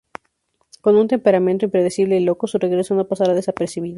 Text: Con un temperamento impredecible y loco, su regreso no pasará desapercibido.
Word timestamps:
Con 0.81 0.95
un 0.95 1.07
temperamento 1.07 1.65
impredecible 1.65 2.17
y 2.17 2.21
loco, 2.23 2.47
su 2.47 2.57
regreso 2.57 2.95
no 2.95 3.07
pasará 3.07 3.35
desapercibido. 3.35 3.89